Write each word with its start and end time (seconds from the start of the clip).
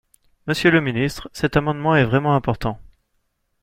Monsieur 0.47 0.71
le 0.71 0.81
ministre, 0.81 1.29
cet 1.31 1.57
amendement 1.57 1.95
est 1.95 2.05
vraiment 2.05 2.35
important. 2.35 2.79